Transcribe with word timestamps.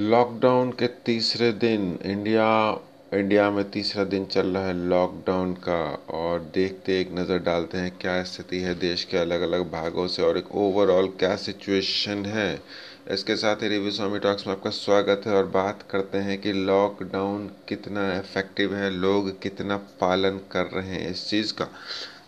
Lockdown 0.00 0.70
के 0.72 0.86
तीसरे 1.06 1.50
दिन, 1.52 1.98
इंडिया 2.04 2.48
इंडिया 3.12 3.50
में 3.50 3.64
तीसरा 3.70 4.04
दिन 4.04 4.24
चल 4.24 4.46
रहा 4.46 4.66
है 4.66 4.74
लॉकडाउन 4.88 5.54
का 5.54 5.78
और 6.10 6.40
देखते 6.54 7.00
एक 7.00 7.10
नज़र 7.12 7.38
डालते 7.38 7.78
हैं 7.78 7.90
क्या 8.00 8.22
स्थिति 8.22 8.60
है 8.60 8.74
देश 8.74 9.04
के 9.04 9.16
अलग 9.16 9.40
अलग 9.40 9.70
भागों 9.70 10.06
से 10.08 10.22
और 10.22 10.38
एक 10.38 10.54
ओवरऑल 10.56 11.08
क्या 11.18 11.34
सिचुएशन 11.36 12.24
है। 12.26 12.50
इसके 13.12 13.34
साथ 13.36 13.62
ही 13.62 13.68
रिव्यू 13.68 13.90
स्वामी 13.90 14.18
टॉक्स 14.18 14.46
में 14.46 14.52
आपका 14.54 14.70
स्वागत 14.70 15.22
है 15.26 15.34
और 15.34 15.46
बात 15.46 15.84
करते 15.90 16.18
हैं 16.18 16.36
कि 16.40 16.52
लॉकडाउन 16.52 17.46
कितना 17.68 18.02
इफ़ेक्टिव 18.12 18.74
है, 18.74 18.90
लोग 18.90 19.30
कितना 19.40 19.76
पालन 20.00 20.40
कर 20.52 20.66
रहे 20.74 20.88
हैं 20.88 21.10
इस 21.10 21.24
चीज़ 21.28 21.52
का। 21.52 21.68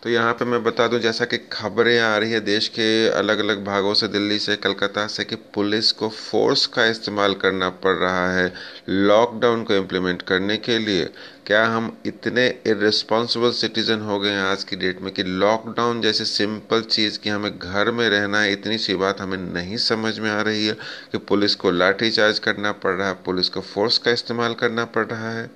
तो 0.03 0.09
यहाँ 0.09 0.33
पे 0.33 0.45
मैं 0.45 0.63
बता 0.63 0.87
दूँ, 0.87 0.99
जैसा 0.99 1.25
कि 1.25 1.37
खबरें 1.51 1.99
आ 1.99 2.15
रही 2.17 2.31
है 2.31 2.39
देश 2.39 2.67
के 2.67 3.07
अलग 3.09 3.39
अलग 3.39 3.63
भागों 3.65 3.93
से, 3.93 4.07
दिल्ली 4.07 4.39
से, 4.39 4.55
कलकत्ता 4.55 5.05
से, 5.07 5.23
कि 5.23 5.35
पुलिस 5.53 5.91
को 5.91 6.09
फोर्स 6.09 6.65
का 6.65 6.85
इस्तेमाल 6.85 7.33
करना 7.33 7.69
पड़ 7.83 7.95
रहा 7.95 8.31
है 8.33 8.51
लॉकडाउन 8.89 9.63
को 9.63 9.73
इम्प्लीमेंट 9.73 10.21
करने 10.21 10.57
के 10.57 10.77
लिए। 10.79 11.09
क्या 11.51 11.65
हम 11.67 11.87
इतने 12.05 12.45
इरेस्पॉन्सिबल 12.67 13.51
सिटीजन 13.51 14.01
हो 14.01 14.19
गए 14.19 14.29
हैं 14.29 14.41
आज 14.41 14.63
की 14.63 14.75
डेट 14.75 15.01
में 15.01 15.11
कि 15.13 15.23
लॉकडाउन 15.23 16.01
जैसे 16.01 16.25
सिंपल 16.25 16.81
चीज़ 16.83 17.17
कि 17.19 17.29
हमें 17.29 17.57
घर 17.57 17.91
में 17.91 18.07
रहना 18.09 18.41
है, 18.41 18.51
इतनी 18.53 18.77
सी 18.77 18.95
बात 18.95 19.21
हमें 19.21 19.37
नहीं 19.37 19.77
समझ 19.79 20.17
में 20.19 20.29
आ 20.31 20.39
रही 20.41 20.65
है 20.65 20.73
कि 21.11 21.17
पुलिस 21.29 21.55
को 21.55 21.71
लाठी 21.71 22.11
चार्ज 22.11 22.39
करना 22.39 22.71
पड़ 22.73 22.93
रहा 22.93 23.07
है, 23.07 23.13
पुलिस 23.25 23.49
को 23.49 23.61
फोर्स 23.63 23.97
का 23.97 24.11
इस्तेमाल 24.11 24.53
करना 24.53 24.85
पड़ 24.87 25.05
रहा 25.05 25.31
है। 25.31 25.49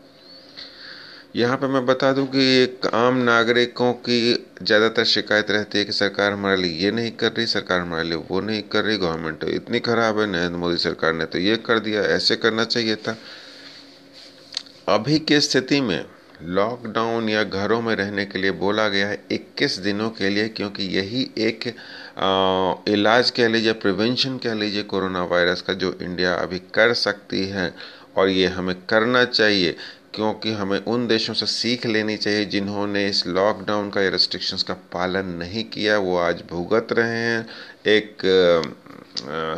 यहाँ 1.35 1.57
पे 1.57 1.67
मैं 1.67 1.85
बता 1.85 2.11
दूँ 2.13 2.27
कि 2.27 2.43
एक 2.57 2.87
आम 2.93 3.17
नागरिकों 3.23 3.91
की 4.01 4.19
ज़्यादातर 4.61 5.05
शिकायत 5.05 5.51
रहती 5.51 5.77
है 5.77 5.85
कि 5.85 5.91
सरकार 5.93 6.31
हमारे 6.31 6.61
लिए 6.61 6.83
ये 6.83 6.91
नहीं 6.91 7.11
कर 7.13 7.31
रही, 7.31 7.45
सरकार 7.47 7.79
हमारे 7.79 8.03
लिए 8.03 8.17
वो 8.29 8.41
नहीं 8.41 8.61
कर 8.67 8.83
रही 8.83 8.97
गवर्नमेंट 8.97 9.39
तो 9.41 9.47
इतनी 9.53 9.79
ख़राब 9.81 10.19
है, 10.19 10.27
नरेंद्र 10.27 10.57
मोदी 10.57 10.77
सरकार 10.79 11.13
ने 11.13 11.25
तो 11.25 11.39
ये 11.39 11.57
कर 11.65 11.79
दिया, 11.79 12.01
ऐसे 12.01 12.35
करना 12.35 12.63
चाहिए 12.65 12.95
था। 12.97 13.17
अभी 14.87 15.17
की 15.19 15.39
स्थिति 15.41 15.79
में 15.81 16.05
लॉकडाउन 16.43 17.29
या 17.29 17.43
घरों 17.43 17.81
में 17.81 17.95
रहने 17.95 18.25
के 18.25 18.39
लिए 18.39 18.51
बोला 18.51 18.87
गया 18.89 19.07
है 19.07 19.17
21 19.31 19.77
दिनों 19.79 20.09
के 20.09 20.29
लिए 20.29 20.47
क्योंकि 20.49 20.83
यही 20.97 21.29
एक 21.37 21.67
आ, 22.17 22.91
इलाज 22.93 23.31
कह 23.31 23.47
लीजिए 23.47 23.73
प्रिवेंशन 23.73 24.37
कह 24.37 24.53
लीजिए 24.53 24.83
कोरोना 24.83 25.23
वायरस 25.23 25.61
का 25.61 25.73
जो 25.73 25.97
इंडिया 26.01 26.33
अभी 26.35 26.59
कर 26.73 26.93
सकती 26.93 27.45
है 27.45 27.73
और 28.17 28.29
ये 28.29 28.47
हमें 28.47 28.75
करना 28.89 29.23
चाहिए। 29.25 29.75
क्योंकि 30.15 30.51
हमें 30.53 30.79
उन 30.79 31.07
देशों 31.07 31.33
से 31.33 31.45
सीख 31.45 31.85
लेनी 31.85 32.15
चाहिए 32.17 32.45
जिन्होंने 32.47 33.05
इस 33.07 33.25
लॉकडाउन 33.27 33.89
का 33.89 34.01
या 34.01 34.09
रेस्ट्रिक्शंस 34.09 34.63
का 34.63 34.73
पालन 34.93 35.25
नहीं 35.39 35.63
किया, 35.65 35.97
वो 35.97 36.17
आज 36.17 36.43
भुगत 36.49 36.87
रहे 36.91 37.19
हैं। 37.19 37.47
एक 37.87 38.21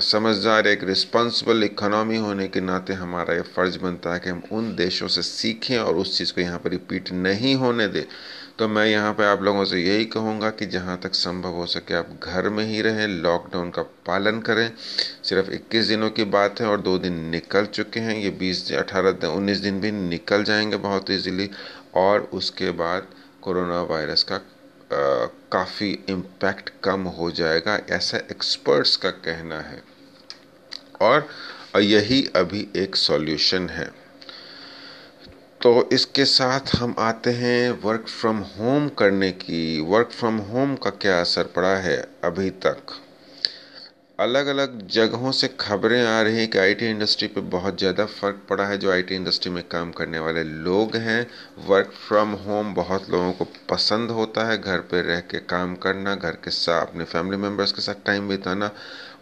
समझदार, 0.03 0.67
एक 0.67 0.83
रिस्पॉन्सिबल 0.83 1.63
इकोनॉमी 1.63 2.17
होने 2.17 2.47
के 2.47 2.61
नाते 2.61 2.93
हमारा 2.93 3.33
ये 3.35 3.41
फ़र्ज़ 3.55 3.77
बनता 3.79 4.13
है 4.13 4.19
कि 4.19 4.29
हम 4.29 4.41
उन 4.51 4.75
देशों 4.75 5.07
से 5.07 5.21
सीखें 5.21 5.77
और 5.77 5.95
उस 5.95 6.17
चीज़ 6.17 6.33
को 6.33 6.41
यहाँ 6.41 6.59
पर 6.59 6.69
रिपीट 6.71 7.11
नहीं 7.13 7.55
होने 7.55 7.87
दें। 7.87 8.03
तो 8.59 8.67
मैं 8.67 8.85
यहाँ 8.85 9.11
पे 9.13 9.25
आप 9.25 9.41
लोगों 9.43 9.63
से 9.65 9.79
यही 9.79 10.05
कहूँगा 10.05 10.49
कि 10.49 10.65
जहाँ 10.65 10.97
तक 10.99 11.13
संभव 11.13 11.49
हो 11.49 11.65
सके 11.65 11.93
आप 11.93 12.07
घर 12.23 12.47
में 12.49 12.63
ही 12.65 12.81
रहें 12.81 13.07
लॉकडाउन 13.07 13.69
का 13.69 13.81
पालन 14.05 14.39
करें। 14.41 14.71
सिर्फ़ 15.23 15.49
21 15.51 15.87
दिनों 15.87 16.09
की 16.09 16.23
बात 16.25 16.61
है 16.61 16.67
और 16.67 16.81
दो 16.81 16.97
दिन 16.97 17.19
निकल 17.29 17.65
चुके 17.65 17.99
हैं। 17.99 18.15
ये 18.15 18.29
20 18.39 18.71
18 18.73 19.27
उन्नीस 19.27 19.57
दिन 19.57 19.79
भी 19.81 19.91
निकल 19.91 20.43
जाएँगे 20.43 20.77
बहुत 20.77 21.11
ईजीली 21.11 21.49
और 21.95 22.29
उसके 22.33 22.71
बाद 22.71 23.07
कोरोना 23.41 23.81
वायरस 23.83 24.23
का 24.23 24.41
काफ़ी 25.51 25.91
इम्पैक्ट 26.09 26.71
कम 26.83 27.01
हो 27.01 27.29
जाएगा, 27.31 27.79
ऐसा 27.89 28.17
एक्सपर्ट्स 28.17 28.95
का 28.95 29.09
कहना 29.09 29.59
है। 29.61 29.81
और 31.01 31.27
यही 31.77 32.25
अभी 32.35 32.67
एक 32.75 32.95
सॉल्यूशन 32.95 33.69
है। 33.69 34.06
तो 35.61 35.89
इसके 35.91 36.25
साथ 36.25 36.75
हम 36.75 36.95
आते 36.99 37.29
हैं 37.29 37.71
वर्क 37.83 38.07
फ्रॉम 38.07 38.37
होम 38.37 38.87
करने 38.89 39.31
की। 39.31 39.81
वर्क 39.81 40.09
फ्रॉम 40.11 40.37
होम 40.37 40.75
का 40.75 40.89
क्या 40.89 41.19
असर 41.21 41.43
पड़ा 41.43 41.75
है 41.75 41.97
अभी 42.23 42.49
तक? 42.49 42.77
अलग 44.19 44.47
अलग 44.47 44.87
जगहों 44.87 45.31
से 45.31 45.47
खबरें 45.59 46.03
आ 46.03 46.21
रही 46.21 46.37
हैं 46.37 46.47
कि 46.47 46.57
आईटी 46.57 46.85
इंडस्ट्री 46.85 47.27
पे 47.27 47.41
बहुत 47.49 47.77
ज़्यादा 47.79 48.05
फ़र्क 48.05 48.39
पड़ा 48.49 48.65
है। 48.65 48.77
जो 48.77 48.91
आईटी 48.91 49.15
इंडस्ट्री 49.15 49.51
में 49.51 49.63
काम 49.71 49.91
करने 49.91 50.19
वाले 50.19 50.43
लोग 50.43 50.95
हैं 50.97 51.19
वर्क 51.67 51.91
फ्रॉम 52.07 52.31
होम 52.45 52.73
बहुत 52.73 53.09
लोगों 53.09 53.31
को 53.31 53.45
पसंद 53.69 54.11
होता 54.11 54.47
है। 54.47 54.57
घर 54.57 54.79
पे 54.81 55.01
रह 55.01 55.19
के 55.21 55.39
काम 55.45 55.75
करना, 55.75 56.15
घर 56.15 56.37
के 56.43 56.51
साथ 56.51 56.87
अपने 56.87 57.03
फैमिली 57.05 57.37
मेंबर्स 57.37 57.71
के 57.71 57.81
साथ 57.81 58.05
टाइम 58.05 58.29
बिताना, 58.29 58.71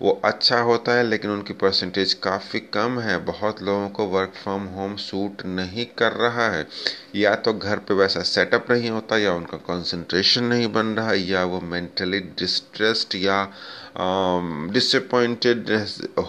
वो 0.01 0.21
अच्छा 0.25 0.59
होता 0.59 0.93
है, 0.93 1.03
लेकिन 1.03 1.31
उनकी 1.31 1.53
परसेंटेज 1.55 2.13
काफ़ी 2.23 2.59
कम 2.73 2.99
है। 2.99 3.17
बहुत 3.25 3.61
लोगों 3.61 3.89
को 3.89 4.05
वर्क 4.07 4.33
फ्रॉम 4.43 4.65
होम 4.69 4.95
सूट 5.01 5.45
नहीं 5.45 5.85
कर 5.97 6.11
रहा 6.13 6.49
है। 6.49 6.67
या 7.15 7.35
तो 7.35 7.53
घर 7.53 7.79
पे 7.79 7.93
वैसा 7.93 8.21
सेटअप 8.25 8.71
नहीं 8.71 8.89
होता, 8.89 9.17
या 9.17 9.33
उनका 9.33 9.57
कंसंट्रेशन 9.59 10.43
नहीं 10.45 10.71
बन 10.73 10.95
रहा, 10.95 11.13
या 11.13 11.43
वो 11.43 11.61
मेंटली 11.61 12.19
डिस्ट्रेस्ड 12.39 13.15
या 13.15 13.47
डिसअपॉइंटेड 14.73 15.69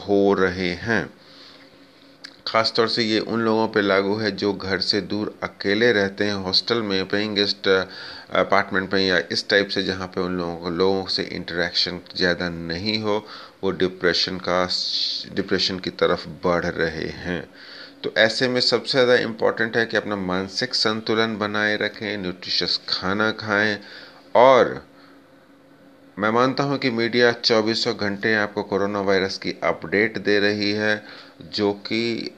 हो 0.06 0.34
रहे 0.34 0.70
हैं। 0.82 1.08
ख़ास 2.48 2.72
तौर 2.76 2.88
से 2.88 3.02
ये 3.02 3.18
उन 3.20 3.40
लोगों 3.40 3.66
पे 3.68 3.80
लागू 3.82 4.14
है 4.16 4.30
जो 4.32 4.52
घर 4.52 4.80
से 4.80 5.00
दूर 5.02 5.34
अकेले 5.42 5.90
रहते 5.92 6.24
हैं, 6.24 6.34
हॉस्टल 6.34 6.82
में 6.82 7.08
पेइंग 7.08 7.34
गेस्ट 7.36 7.68
अपार्टमेंट 7.68 8.92
में 8.94 9.00
या 9.00 9.18
इस 9.32 9.48
टाइप 9.48 9.68
से 9.68 9.82
जहाँ 9.82 10.06
पे 10.08 10.20
उन 10.20 10.36
लोगों 10.36 10.56
को 10.56 10.70
लोगों 10.70 11.04
से 11.06 11.22
इंटरेक्शन 11.24 12.00
ज़्यादा 12.16 12.48
नहीं 12.48 12.98
हो, 12.98 13.24
वो 13.62 13.70
डिप्रेशन 13.72 14.38
का, 14.48 14.68
डिप्रेशन 15.34 15.78
की 15.78 15.90
तरफ़ 15.92 16.26
बढ़ 16.44 16.64
रहे 16.66 17.08
हैं। 17.18 17.42
तो 18.02 18.12
ऐसे 18.18 18.48
में 18.48 18.60
सबसे 18.60 18.90
ज़्यादा 18.90 19.14
इंपॉर्टेंट 19.22 19.76
है 19.76 19.86
कि 19.86 19.96
अपना 19.96 20.16
मानसिक 20.16 20.74
संतुलन 20.74 21.36
बनाए 21.38 21.76
रखें 21.76 22.16
न्यूट्रिशस 22.18 22.80
खाना 22.88 23.30
खाएँ 23.40 23.78
और 24.36 24.74
मैं 26.16 26.30
मानता 26.30 26.64
हूँ 26.64 26.76
कि 26.78 26.90
मीडिया 26.90 27.30
चौबीसों 27.32 27.94
घंटे 27.96 28.34
आपको 28.34 28.62
कोरोना 28.62 29.00
वायरस 29.00 29.36
की 29.38 29.52
अपडेट 29.64 30.16
दे 30.18 30.38
रही 30.40 30.70
है, 30.72 31.02
जो 31.54 31.72
कि 31.86 32.30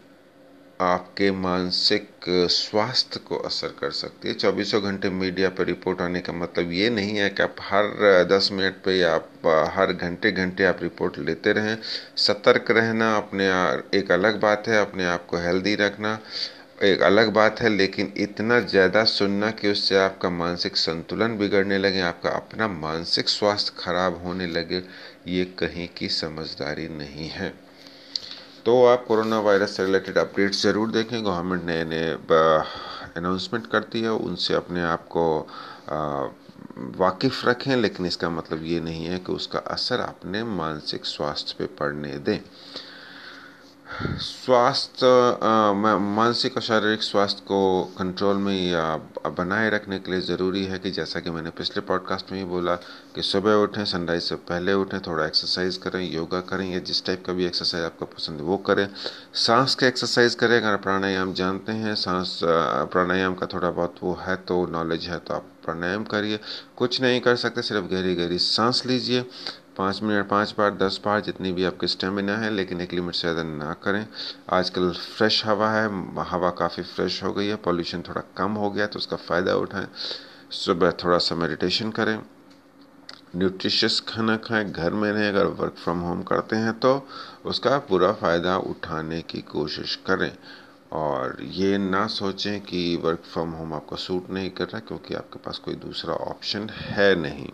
आपके 0.81 1.31
मानसिक 1.33 2.25
स्वास्थ्य 2.51 3.21
को 3.21 3.37
असर 3.39 3.75
कर 3.81 3.91
सकती 3.91 4.29
है। 4.29 4.35
चौबीसों 4.35 4.83
घंटे 4.83 5.11
मीडिया 5.11 5.49
पर 5.51 5.65
रिपोर्ट 5.65 6.01
आने 6.01 6.21
का 6.21 6.33
मतलब 6.33 6.73
ये 6.73 6.91
नहीं 6.91 7.17
है 7.17 7.29
कि 7.31 7.43
आप 7.43 7.57
हर 7.63 8.25
दस 8.31 8.49
मिनट 8.53 8.83
पे 8.85 8.99
या 8.99 9.15
आप 9.15 9.47
हर 9.77 9.93
घंटे 9.93 10.33
घंटे 10.33 10.65
आप 10.65 10.83
रिपोर्ट 10.83 11.19
लेते 11.19 11.53
रहें। 11.53 11.77
सतर्क 12.19 12.71
रहना 12.71 13.17
अपने 13.17 13.49
एक 13.99 14.13
अलग 14.13 14.41
बात 14.41 14.69
है, 14.69 14.81
अपने 14.81 15.07
आप 15.07 15.27
को 15.27 15.37
हेल्दी 15.39 15.75
रखना। 15.77 16.19
एक 16.79 17.01
अलग 17.03 17.29
बात 17.35 17.61
है, 17.61 17.69
लेकिन 17.69 18.13
इतना 18.17 18.59
ज़्यादा 18.63 19.03
सुनना 19.05 19.51
कि 19.51 19.71
उससे 19.71 19.97
आपका 19.99 20.29
मानसिक 20.31 20.77
संतुलन 20.77 21.37
बिगड़ने 21.39 21.79
लगे, 21.79 22.01
आपका 22.01 22.31
अपना 22.31 22.69
मानसिक 22.69 23.29
स्वास्थ्य 23.29 23.73
खराब 23.79 24.23
होने 24.25 24.47
लगे, 24.47 24.83
ये 25.29 25.45
कहीं 25.59 25.89
की 25.97 26.09
समझदारी 26.09 26.89
नहीं 26.89 27.29
है। 27.29 27.53
तो 28.67 28.85
आप 28.87 29.05
कोरोना 29.05 29.41
वायरस 29.41 29.77
से 29.77 29.85
रिलेटेड 29.85 30.19
अपडेट्स 30.19 30.63
ज़रूर 30.63 30.91
देखें, 30.91 31.23
गवर्नमेंट 31.25 31.65
नए 31.65 31.85
नए 31.85 32.13
अनाउंसमेंट 33.17 33.67
करती 33.67 34.01
है, 34.01 34.11
उनसे 34.11 34.55
अपने 34.55 34.83
आप 34.83 35.07
को 35.09 35.27
वाकिफ़ 36.99 37.47
रखें, 37.47 37.75
लेकिन 37.77 38.07
इसका 38.07 38.31
मतलब 38.31 38.65
ये 38.65 38.81
नहीं 38.81 39.05
है 39.07 39.19
कि 39.19 39.33
उसका 39.33 39.59
असर 39.69 40.01
अपने 40.01 40.45
मानसिक 40.45 41.07
स्वास्थ्य 41.07 41.55
पे 41.59 41.67
पड़ने 41.77 42.19
दें। 42.19 42.39
स्वास्थ्य 43.99 45.07
मानसिक 45.99 46.57
और 46.57 46.63
शारीरिक 46.63 47.03
स्वास्थ्य 47.03 47.43
को 47.47 47.85
कंट्रोल 47.99 48.37
में 48.37 48.71
या 48.71 48.97
बनाए 49.39 49.71
रखने 49.71 49.99
के 49.99 50.11
लिए 50.11 50.21
ज़रूरी 50.21 50.65
है 50.65 50.79
कि 50.79 50.91
जैसा 50.91 51.21
कि 51.21 51.31
मैंने 51.31 51.51
पिछले 51.51 51.81
पॉडकास्ट 51.81 52.31
में 52.33 52.39
ही 52.39 52.45
बोला 52.45 52.75
कि 53.15 53.23
सुबह 53.23 53.55
उठें 53.55 53.85
सनराइज 53.85 54.23
से 54.23 54.35
पहले 54.51 54.73
उठें, 54.73 54.99
थोड़ा 55.01 55.27
एक्सरसाइज 55.27 55.77
करें 55.77 56.01
योगा 56.13 56.41
करें 56.41 56.71
या 56.71 56.79
जिस 56.81 57.05
टाइप 57.07 57.25
का 57.27 57.33
भी 57.33 57.47
एक्सरसाइज 57.47 57.85
आपको 57.85 58.05
पसंद 58.07 58.41
है 58.41 58.47
वो 58.47 58.57
करें। 58.69 58.89
सांस 59.37 59.75
के 59.75 59.87
एक्सरसाइज 59.87 60.35
करें, 60.35 60.57
अगर 60.57 60.77
प्राणायाम 60.79 61.33
जानते 61.35 61.73
हैं, 61.73 61.95
सांस 61.97 62.39
प्राणायाम 62.45 63.35
का 63.35 63.47
थोड़ा 63.47 63.71
बहुत 63.71 63.95
वो 64.03 64.19
है 64.21 64.37
तो 64.39 64.65
नॉलेज 64.73 65.09
है 65.09 65.19
तो 65.19 65.35
आप 65.35 65.47
प्राणायाम 65.65 66.05
करिए। 66.07 66.41
कुछ 66.77 67.01
नहीं 67.03 67.21
कर 67.21 67.37
सकते, 67.37 67.63
सिर्फ़ 67.63 67.87
गहरी 67.87 68.15
गहरी 68.15 68.39
सांस 68.41 68.87
लीजिए। 68.87 69.25
पाँच 69.79 70.03
मिनट, 70.03 70.29
पाँच 70.29 70.55
बार, 70.59 70.71
दस 70.77 71.01
बार 71.05 71.21
जितनी 71.21 71.53
भी 71.53 71.65
आपकी 71.65 71.87
स्टेमिना 71.87 72.37
है, 72.37 72.51
लेकिन 72.51 72.81
एक 72.81 72.93
लिमिट 72.93 73.15
से 73.15 73.21
ज़्यादा 73.23 73.43
ना 73.45 73.73
करें। 73.83 74.07
आजकल 74.51 74.91
फ्रेश 74.93 75.45
हवा 75.47 75.71
है, 75.73 75.87
हवा 76.25 76.51
काफ़ी 76.59 76.83
फ्रेश 76.85 77.23
हो 77.25 77.33
गई 77.33 77.47
है 77.47 77.57
पॉल्यूशन 77.65 78.03
थोड़ा 78.09 78.23
कम 78.37 78.53
हो 78.55 78.71
गया 78.71 78.87
तो 78.87 78.99
उसका 78.99 79.17
फ़ायदा 79.19 79.55
उठाएँ। 79.57 79.87
सुबह 80.55 80.91
थोड़ा 81.05 81.19
सा 81.19 81.35
मेडिटेशन 81.35 81.91
करें। 81.91 82.19
न्यूट्रिशियस 83.37 84.01
खाना 84.09 84.37
खाएँ। 84.39 84.65
घर 84.65 84.93
में 84.93 85.11
रहें, 85.13 85.29
अगर 85.29 85.47
वर्क 85.47 85.75
फ्रॉम 85.77 86.01
होम 86.01 86.23
करते 86.23 86.57
हैं 86.57 86.73
तो 86.81 87.07
उसका 87.47 87.79
पूरा 87.81 88.13
फ़ायदा 88.15 88.57
उठाने 88.67 89.21
की 89.23 89.41
कोशिश 89.51 89.95
करें। 90.07 90.33
और 90.95 91.37
ये 91.43 91.79
ना 91.79 92.07
सोचें 92.09 92.61
कि 92.61 92.81
वर्क 93.05 93.23
फ्रॉम 93.33 93.51
होम 93.53 93.75
आपको 93.75 93.97
सूट 93.99 94.31
नहीं 94.31 94.51
कर 94.51 94.65
रहा, 94.65 94.81
क्योंकि 94.81 95.15
आपके 95.15 95.39
पास 95.39 95.59
कोई 95.59 95.75
दूसरा 95.77 96.15
ऑप्शन 96.27 96.69
है 96.71 97.15
नहीं। 97.15 97.49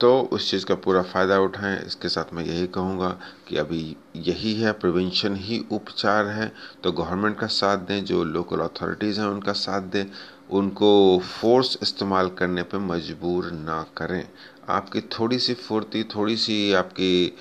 तो 0.00 0.20
उस 0.32 0.50
चीज़ 0.50 0.64
का 0.66 0.74
पूरा 0.74 1.02
फ़ायदा 1.02 1.38
उठाएँ। 1.38 1.78
इसके 1.86 2.08
साथ 2.08 2.32
मैं 2.34 2.44
यही 2.44 2.66
कहूँगा 2.66 3.08
कि 3.48 3.56
अभी 3.56 3.96
यही 4.16 4.54
है, 4.60 4.72
प्रिवेंशन 4.72 5.36
ही 5.36 5.64
उपचार 5.72 6.26
है। 6.26 6.52
तो 6.84 6.92
गवर्नमेंट 6.92 7.38
का 7.38 7.46
साथ 7.46 7.78
दें, 7.78 8.04
जो 8.04 8.24
लोकल 8.24 8.60
अथॉरिटीज़ 8.60 9.20
हैं, 9.20 9.26
उनका 9.26 9.52
साथ 9.52 9.80
दें। 9.80 10.04
उनको 10.50 11.22
फोर्स 11.40 11.78
इस्तेमाल 11.82 12.28
करने 12.28 12.62
पर 12.62 12.78
मजबूर 12.78 13.50
ना 13.50 13.82
करें। 13.96 14.28
आपकी 14.68 15.00
थोड़ी 15.00 15.38
सी 15.38 15.54
फुर्ती, 15.54 16.04
थोड़ी 16.04 16.36
सी 16.36 16.72
आपकी 16.72 17.36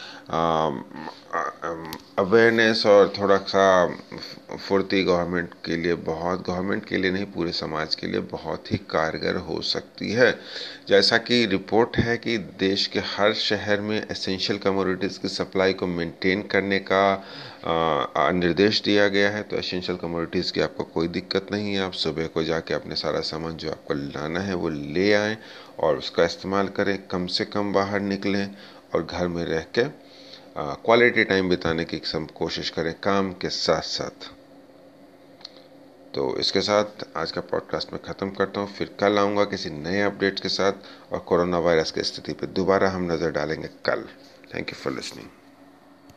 अवेयरनेस 1.64 2.86
और 2.86 3.14
थोड़ा 3.18 3.36
सा 3.38 3.66
फुर्ती 4.58 5.04
गवर्नमेंट 5.04 5.54
के 5.66 5.76
लिए 5.76 5.94
बहुत, 6.08 6.46
गवर्नमेंट 6.48 6.86
के 6.86 6.98
लिए 6.98 7.12
नहीं, 7.12 7.26
पूरे 7.26 7.52
समाज 7.52 7.96
के 7.96 8.08
लिए 8.08 8.20
बहुत 8.32 8.72
ही 8.72 8.78
कारगर 8.90 9.36
हो 9.36 9.60
सकती 9.62 10.12
है। 10.12 10.30
जैसा 10.88 11.18
कि 11.18 11.46
रिपोर्ट 11.46 11.98
है 11.98 12.18
कि 12.18 12.38
देश 12.60 12.86
के 12.88 13.00
हर 13.08 13.34
शहर 13.34 13.82
में 13.82 13.98
एसेंशियल 14.02 14.60
कमोडिटीज़ 14.60 15.20
की 15.20 15.28
सप्लाई 15.28 15.74
को 15.74 15.88
मेंटेन 15.88 16.42
करने 16.52 16.80
का 16.92 18.32
निर्देश 18.34 18.82
दिया 18.82 19.08
गया 19.08 19.30
है। 19.30 19.44
तो 19.44 19.58
एसेंशियल 19.58 19.98
कमोडिटीज़ 19.98 20.52
की 20.54 20.62
आपको 20.62 20.84
कोई 20.84 21.08
दिक्कत 21.10 21.52
नहीं 21.52 21.74
है। 21.74 21.82
आप 21.82 21.94
सुबह 22.04 22.28
को 22.28 22.44
जाके 22.44 22.74
अपने 22.74 22.96
सारा 22.96 23.20
सामान 23.24 23.58
जो 23.58 23.72
आपको 23.72 23.94
लाना 23.94 24.40
है, 24.40 24.54
वो 24.56 24.70
ले 24.70 25.12
आएँ 25.14 25.38
और 25.80 25.98
उसका 25.98 26.26
इस्तेमाल 26.26 26.68
करें। 26.68 26.98
कम 27.08 27.28
से 27.28 27.46
कम 27.46 27.74
बाहर 27.74 28.00
निकलें 28.02 28.48
और 28.94 29.06
घर 29.06 29.28
में 29.28 29.44
रह 29.46 29.66
के 29.78 29.84
क्वालिटी 30.56 31.24
टाइम 31.24 31.50
बिताने 31.50 31.84
की 31.86 31.98
कोशिश 32.34 32.70
करें, 32.70 32.94
काम 32.94 33.32
के 33.34 33.50
साथ 33.50 33.82
साथ। 33.82 34.30
तो 36.14 36.36
इसके 36.40 36.62
साथ 36.62 37.06
आज 37.18 37.32
का 37.32 37.42
पॉडकास्ट 37.42 37.94
मैं 37.94 38.02
ख़त्म 38.04 38.30
करता 38.30 38.62
हूँ। 38.62 38.74
फिर 38.74 38.96
कल 39.00 39.18
आऊँगा 39.20 39.44
किसी 39.46 39.70
नए 39.70 40.02
अपडेट्स 40.02 40.42
के 40.42 40.50
साथ 40.50 41.14
और 41.14 41.20
कोरोना 41.20 41.60
वायरस 41.60 41.92
की 41.92 42.04
स्थिति 42.04 42.34
पर 42.34 42.48
दोबारा 42.54 42.90
हम 42.90 43.12
नज़र 43.12 43.32
डालेंगे 43.32 43.68
कल। 43.86 44.06
Thank 44.56 44.70
you 44.70 44.76
for 44.76 44.94
listening 44.94 45.28